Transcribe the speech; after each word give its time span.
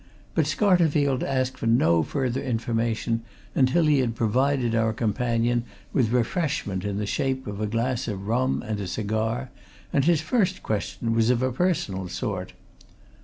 But 0.33 0.45
Scarterfield 0.47 1.21
asked 1.21 1.59
for 1.59 1.67
no 1.67 2.01
further 2.01 2.41
information 2.41 3.21
until 3.53 3.83
he 3.85 3.99
had 3.99 4.15
provided 4.15 4.73
our 4.73 4.93
companion 4.93 5.63
with 5.93 6.09
refreshment 6.09 6.83
in 6.83 6.97
the 6.97 7.05
shape 7.05 7.45
of 7.45 7.61
a 7.61 7.67
glass 7.67 8.07
of 8.07 8.25
rum 8.27 8.63
and 8.65 8.79
a 8.79 8.87
cigar, 8.87 9.51
and 9.93 10.03
his 10.03 10.19
first 10.19 10.63
question 10.63 11.13
was 11.13 11.29
of 11.29 11.43
a 11.43 11.51
personal 11.51 12.07
sort. 12.07 12.53